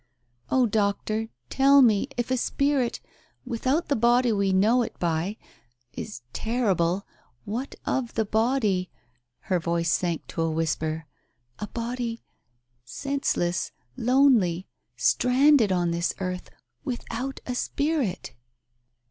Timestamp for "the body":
3.87-4.31